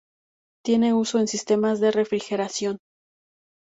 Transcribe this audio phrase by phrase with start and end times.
[0.65, 2.79] Tiene uso en sistemas de refrigeración.